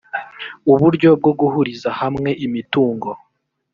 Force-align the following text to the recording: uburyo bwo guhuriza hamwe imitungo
uburyo 0.73 1.09
bwo 1.19 1.31
guhuriza 1.39 1.89
hamwe 2.01 2.29
imitungo 2.45 3.09